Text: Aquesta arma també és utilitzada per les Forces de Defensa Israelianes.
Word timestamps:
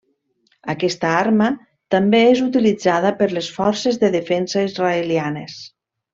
Aquesta 0.73 1.11
arma 1.17 1.49
també 1.95 2.21
és 2.29 2.41
utilitzada 2.45 3.11
per 3.21 3.29
les 3.39 3.51
Forces 3.59 4.01
de 4.07 4.11
Defensa 4.19 4.65
Israelianes. 4.71 5.61